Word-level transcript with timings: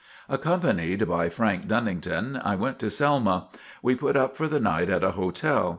Accompanied 0.27 1.07
by 1.07 1.29
Frank 1.29 1.67
Dunnington, 1.67 2.41
I 2.43 2.55
went 2.55 2.79
to 2.79 2.89
Selma. 2.89 3.49
We 3.83 3.93
put 3.93 4.15
up 4.17 4.35
for 4.35 4.47
the 4.47 4.59
night 4.59 4.89
at 4.89 5.03
a 5.03 5.11
hotel. 5.11 5.69